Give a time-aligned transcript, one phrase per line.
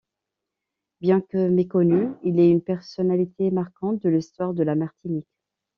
[0.99, 5.27] Bien que méconnu, il est une personnalité marquante de l'histoire de la Martinique.